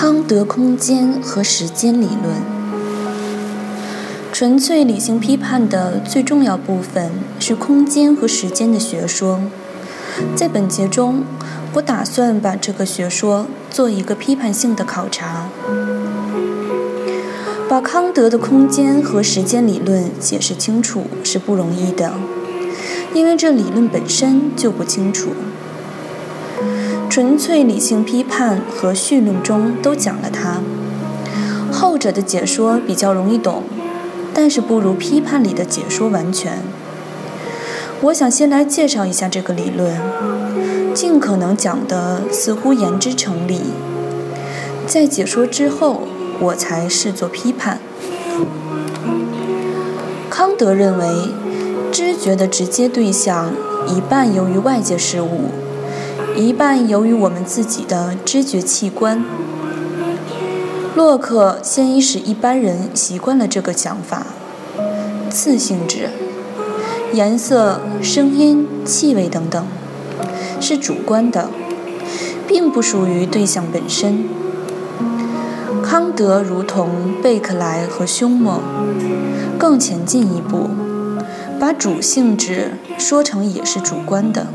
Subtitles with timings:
[0.00, 2.36] 康德空间和时间理论，
[4.30, 9.40] 纯粹理性批判的最重要部分是空间和时间的学说。
[10.36, 11.24] 在本节中，
[11.72, 15.48] 我打算把这个学说做一个批判性的考察。
[17.68, 22.12] 把康德的空间和时间理论解释清楚是不容易的，
[23.12, 25.30] 因为这理论本身就不清楚。
[27.08, 30.60] 纯粹理性批判和绪论中都讲了它，
[31.72, 33.64] 后者的解说比较容易懂，
[34.34, 36.58] 但是不如批判里的解说完全。
[38.02, 39.96] 我想先来介绍一下这个理论，
[40.94, 43.62] 尽可能讲的似乎言之成理，
[44.86, 46.02] 在解说之后，
[46.38, 47.80] 我才视作批判。
[50.30, 51.06] 康德认为，
[51.90, 53.52] 知觉的直接对象
[53.88, 55.50] 一半由于外界事物。
[56.38, 59.24] 一半由于我们自己的知觉器官。
[60.94, 64.24] 洛克先已使一般人习惯了这个想法：
[65.28, 66.10] 次性质、
[67.12, 69.66] 颜色、声音、气味等等
[70.60, 71.50] 是主观的，
[72.46, 74.28] 并不属于对象本身。
[75.82, 78.60] 康德如同贝克莱和休谟，
[79.58, 80.70] 更前进一步，
[81.58, 84.46] 把主性质说成也是主观的。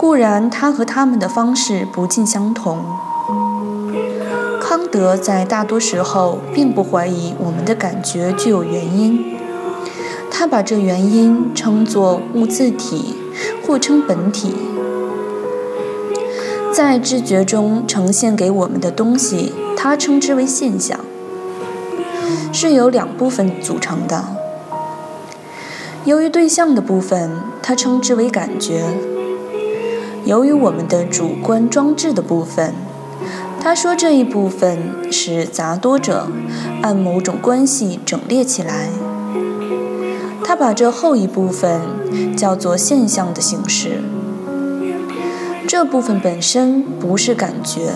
[0.00, 2.78] 固然，他和他们的方式不尽相同。
[4.58, 9.36] 康德在大多时候并不怀疑我们的感觉具有原因，
[10.30, 13.14] 他把这原因称作物自体，
[13.66, 14.56] 或称本体。
[16.72, 20.98] 在知觉中呈现给我们的东西，他称之为现象，
[22.50, 24.24] 是由两部分组成的。
[26.06, 29.09] 由于对象的部分，他称之为感觉。
[30.24, 32.74] 由于我们的主观装置的部分，
[33.60, 36.28] 他说这一部分使杂多者
[36.82, 38.88] 按某种关系整列起来。
[40.44, 41.80] 他把这后一部分
[42.36, 44.02] 叫做现象的形式。
[45.68, 47.92] 这部分本身不是感觉，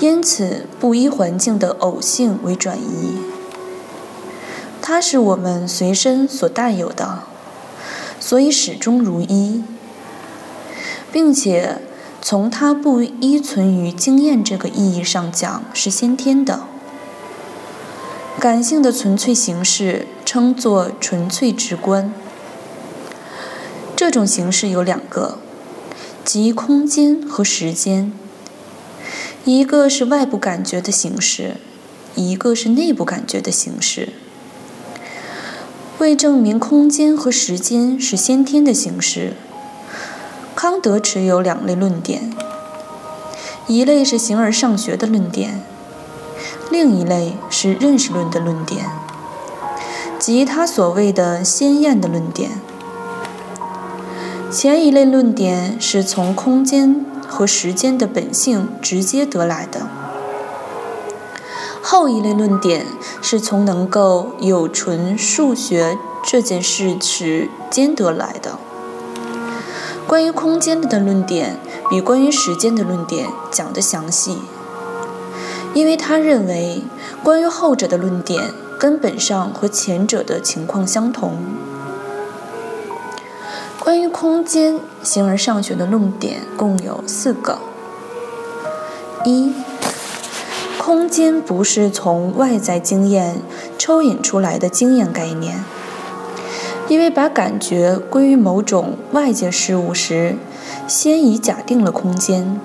[0.00, 3.18] 因此不依环境的偶性为转移。
[4.80, 7.24] 它是我们随身所带有的，
[8.18, 9.62] 所以始终如一。
[11.12, 11.78] 并且，
[12.22, 16.62] 从它不依存于经验这个意义上讲，是先天的。
[18.40, 22.12] 感性的纯粹形式称作纯粹直观。
[23.94, 25.38] 这种形式有两个，
[26.24, 28.12] 即空间和时间。
[29.44, 31.56] 一个是外部感觉的形式，
[32.14, 34.08] 一个是内部感觉的形式。
[35.98, 39.34] 为证明空间和时间是先天的形式。
[40.62, 42.32] 康德持有两类论点，
[43.66, 45.60] 一类是形而上学的论点，
[46.70, 48.84] 另一类是认识论的论点，
[50.20, 52.60] 即他所谓的先验的论点。
[54.52, 59.88] 前一类论点是从空间和时间的本性直接得来的，
[61.82, 62.86] 后一类论点
[63.20, 68.60] 是从能够有纯数学这件事时间得来的。
[70.12, 71.56] 关于空间的论点
[71.88, 74.36] 比关于时间的论点讲得详细，
[75.72, 76.82] 因为他认为
[77.24, 81.38] 关于后者的论点根本上和前者的情况相同。
[83.80, 87.60] 关于空间，形而上学的论点共有四个：
[89.24, 89.54] 一，
[90.76, 93.40] 空间不是从外在经验
[93.78, 95.64] 抽引出来的经验概念。
[96.88, 100.36] 因为把感觉归于某种外界事物时，
[100.86, 102.60] 先已假定了空间，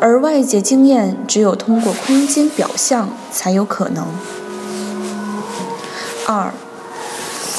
[0.00, 4.06] 而外界经验只有通过空间表象才有可能。
[6.26, 6.52] 二，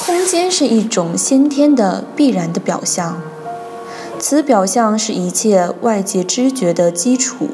[0.06, 3.20] 空间是一种先天的必然的表象，
[4.18, 7.50] 此表象是一切外界知觉的基础。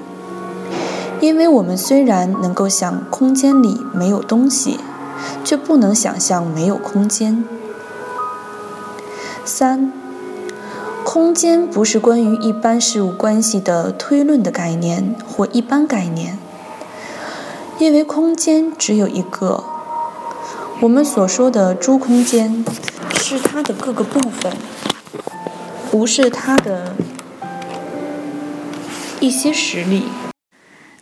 [1.19, 4.78] 因为我们虽然能够想空间里没有东西，
[5.42, 7.42] 却不能想象没有空间。
[9.58, 9.90] 三，
[11.02, 16.36] 空间不是关于一般事物关系的推论的概念或一般概念，
[17.78, 19.64] 因为空间只有一个。
[20.82, 22.62] 我们所说的诸空间，
[23.22, 24.52] 是它的各个部分，
[25.90, 26.94] 不是它的
[29.20, 30.02] 一些实例。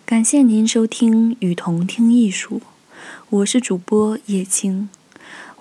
[0.06, 2.58] 感谢您收听《与同听艺术》，
[3.30, 4.88] 我是主播叶青，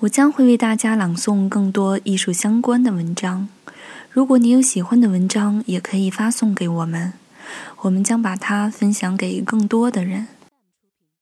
[0.03, 3.47] 我将会为大家朗诵更多艺术相关的文章。
[4.11, 7.13] 如果你有喜欢的文章，也可以发送给我们，
[7.83, 10.27] 我们将把它分享给更多的人。